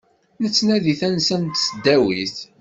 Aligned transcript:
Nettnadi 0.41 0.93
tansa 0.99 1.37
n 1.41 1.43
tesdawit. 1.45 2.35